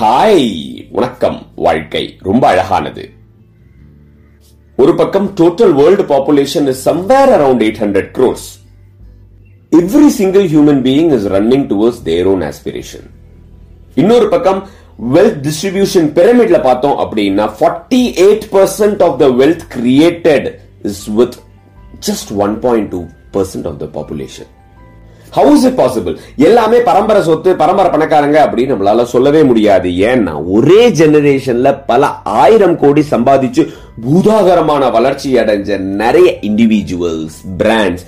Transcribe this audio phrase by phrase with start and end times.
[0.00, 0.50] Hi
[0.90, 2.16] வணக்கம் வாழ்க்கை.
[2.18, 3.10] ரொம்ப அழகானது.
[4.76, 8.46] ஒரு பக்கம் total world population is somewhere around eight hundred crores
[9.72, 13.06] every single human being is running towards their own aspiration
[13.94, 14.66] இன்னொரு பக்கம்
[15.12, 21.36] வெல்த் டிஸ்ட்ரிபியூஷன் பிரமிட்ல பார்த்தோம் அப்படின்னா forty eight percent of the wealth created is with
[22.06, 24.50] just one point two percent of the population
[25.34, 29.88] how is it possible எல்லாமே பரம்பரை சொத்து பரம்பரை பணக்காரங்க அப்படின்னு நம்மளால சொல்லவே முடியாது.
[30.10, 32.12] ஏன்னா ஒரே ஜெனரேஷன்ல பல
[32.42, 33.64] ஆயிரம் கோடி சம்பாதிச்சு
[34.04, 38.06] பூதாகரமான வளர்ச்சி அடைஞ்ச நிறைய இண்டிவிஜுவல்ஸ் பிராண்ட்ஸ்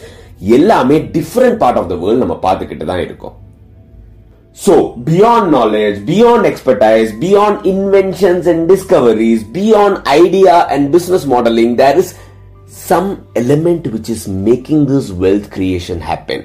[0.57, 3.37] எல்லாமே different part of the world நம்ம பார்த்துக்கிட்டு தான் இருக்கோம்.
[4.59, 4.75] So
[5.09, 12.13] beyond knowledge beyond expertise beyond inventions and discoveries beyond idea and business modeling there is
[12.89, 13.11] some
[13.43, 16.45] element which is making this wealth creation happen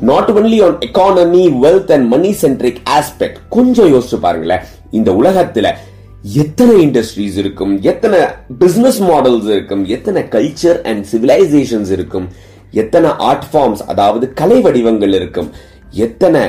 [0.00, 4.60] not only on economy wealth and money centric aspect கொஞ்சம் யோசிச்சு பாருங்களேன்.
[4.90, 5.72] இந்த உலகத்துல
[6.22, 7.82] எத்தனை industries இருக்கும்?
[7.82, 8.18] எத்தனை
[8.58, 9.84] business models இருக்கும்?
[9.84, 12.28] எத்தனை கல்ச்சர் அண்ட் சிவிலைசேஷன்ஸ் இருக்கும்?
[12.70, 15.50] எத்தனை ஆர்ட் ஃபார்ம்ஸ் அதாவது கலை வடிவங்கள் இருக்கும்?
[15.90, 16.40] எத்தனை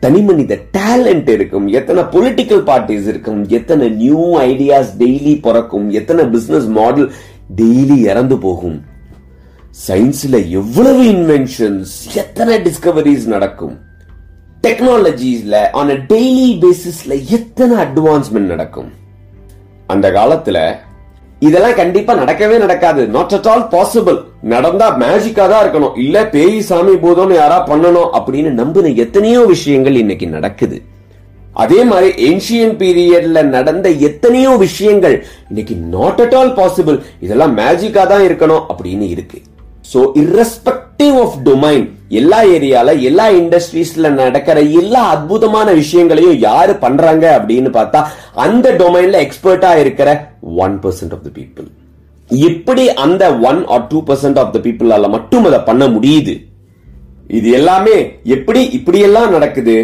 [0.00, 1.68] தனிமனித டேலண்ட் இருக்கும்?
[1.68, 3.48] எத்தனை பொலிட்டிக்கல் பார்ட்டிஸ் இருக்கும்?
[3.48, 5.90] எத்தனை நியூ ஐடியாஸ் டெய்லி பிறக்கும்?
[5.90, 7.12] எத்தனை பிசினஸ் மாடல்
[7.56, 8.92] டெய்லி இறந்து போகும்?
[9.82, 13.72] சயின்ஸ்ல எவ்வளவு இன்வென்ஷன்ஸ் எத்தனை டிஸ்கவரிஸ் நடக்கும்?
[14.64, 18.90] டெக்னாலஜிஸ்ல ஆன் அ டெய்லி பேசிஸ்ல எத்தனை அட்வான்ஸ்மெண்ட் நடக்கும்?
[19.92, 20.58] அந்த காலத்துல
[21.46, 23.02] இதெல்லாம் கண்டிப்பா நடக்கவே நடக்காது.
[23.14, 24.18] நாட் அட் ஆல் பாசிபிள்
[24.52, 25.96] நடந்தா மேஜிக்கா தான் இருக்கணும்.
[26.02, 30.78] இல்ல பேய் சாமி பூதம்னு யாரா பண்ணணும் அப்படின்னு நம்பின எத்தனையோ விஷயங்கள் இன்னைக்கு நடக்குது.
[31.64, 35.16] அதே மாதிரி ஏன்ஷியன் பீரியட்ல நடந்த எத்தனையோ விஷயங்கள்
[35.50, 39.40] இன்னைக்கு நாட் அட் ஆல் பாசிபிள் இதெல்லாம் மேஜிக்கா தான் இருக்கணும் அப்படின்னு இருக்கு.
[39.92, 41.84] சோ இரஸ்பெக்டிவ் ஆஃப் டொமைன்
[42.20, 48.00] எல்லா ஏரியால எல்லா இண்டஸ்ட்ரீஸ்ல நடக்கிற எல்லா அற்புதமான விஷயங்களையும் யாரு பண்றாங்க அப்படின்னு பார்த்தா
[48.44, 50.08] அந்த டொமைன்ல எக்ஸ்பர்ட்டா இருக்கிற
[50.66, 51.68] one percent of the people
[52.30, 56.34] எப்படி அந்த one or two percent of the பீப்புளால மட்டும் அதை பண்ண முடியுது.
[57.38, 57.96] இது எல்லாமே
[58.36, 59.76] எப்படி இப்படி எல்லாம் நடக்குது?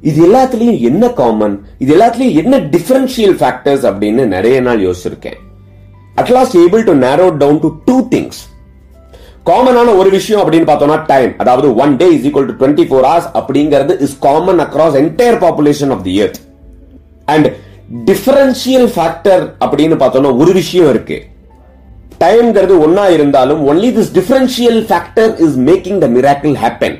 [0.00, 5.38] இது எல்லாத்துலயும் என்ன காமன் இது எல்லாத்துலயும் என்ன டிஃபரன்ஷியல் ஃபேக்டர்ஸ் அப்படின்னு நிறைய நாள் யோசிச்சிருக்கேன்.
[6.16, 8.40] At last able to narrow down to two things
[9.48, 13.30] காமனான ஒரு விஷயம் அப்படின்னு பார்த்தோம்னா டைம் அதாவது one day is equal to twenty four hours
[13.40, 16.38] அப்படிங்கிறது is common across entire population of the earth
[17.24, 17.48] and
[18.10, 21.18] differential factor அப்படின்னு பார்த்தோம்னா ஒரு விஷயம் இருக்கு.
[22.22, 26.96] டைம்ங்கிறது ஒன்னா இருந்தாலும் only this differential factor is making the miracle happen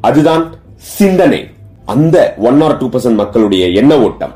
[0.00, 0.44] அதுதான்
[0.76, 1.40] சிந்தனை.
[1.84, 2.16] அந்த
[2.50, 4.34] ஒன் ஆர் டூ பர்சன்ட் மக்களுடைய எண்ண ஓட்டம்.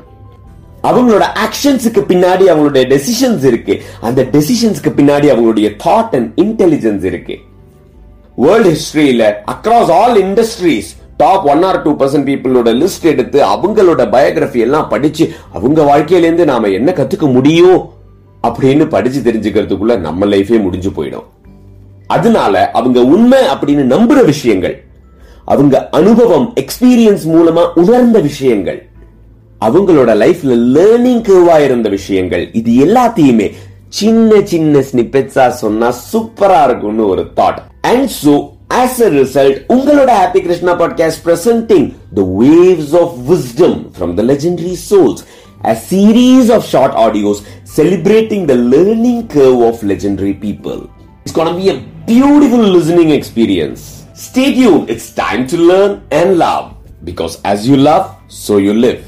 [0.87, 3.81] அவங்களோட ஆக்ஷன்ஸுக்கு பின்னாடி அவங்களுடைய டெசிஷன்ஸ் இருக்கு.
[4.01, 7.35] அந்த டெசிஷன்ஸ்க்கு பின்னாடி அவங்களுடைய தாட் அண்ட் இன்டெலிஜென்ஸ் இருக்கு.
[8.35, 14.59] World ஹிஸ்டரியில across all industries top one or two percent பீப்புளோட லிஸ்ட் எடுத்து அவங்களோட பயோகிராஃபி
[14.59, 17.89] எல்லாம் படிச்சு அவங்க வாழ்க்கையிலேருந்து நாம என்ன கத்துக்க முடியும்
[18.47, 21.23] அப்படின்னு படிச்சு தெரிஞ்சுக்கிறதுக்குள்ள நம்ம லைஃபே முடிஞ்சு போயிடும்.
[22.07, 24.83] அதனால அவங்க உண்மை அப்படின்னு நம்புற விஷயங்கள்
[25.45, 28.89] அவங்க அனுபவம் எக்ஸ்பீரியன்ஸ் மூலமா உணர்ந்த விஷயங்கள்
[29.66, 33.48] அவங்களோட லைஃப்ல லேர்னிங் கர்வா இருந்த விஷயங்கள் இது எல்லாத்தையுமே
[33.98, 37.60] சின்ன சின்ன ஸ்னிப்பெட்ஸா சொன்னா சூப்பரா இருக்கும்னு ஒரு thought
[37.90, 38.34] and so
[38.80, 41.86] as a result உங்களோட happy Krishna podcast presenting
[42.18, 45.22] the waves of wisdom from the legendary souls
[45.62, 50.78] a series of short audios celebrating the learning curve of legendary people.
[51.24, 53.82] It's gonna be a beautiful listening experience.
[54.14, 56.76] Stay tuned, it's time to learn and love.
[57.04, 59.02] Because as you love, so you live.